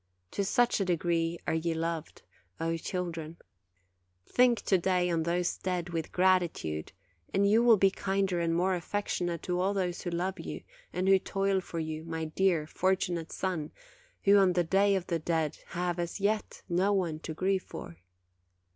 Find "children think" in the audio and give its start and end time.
2.75-4.63